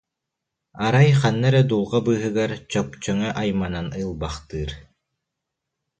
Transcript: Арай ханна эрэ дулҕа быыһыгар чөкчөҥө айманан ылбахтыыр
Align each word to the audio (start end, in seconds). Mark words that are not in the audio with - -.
Арай 0.85 1.09
ханна 1.19 1.47
эрэ 1.49 1.61
дулҕа 1.69 1.99
быыһыгар 2.05 2.51
чөкчөҥө 2.71 3.29
айманан 3.41 3.87
ылбахтыыр 4.01 4.71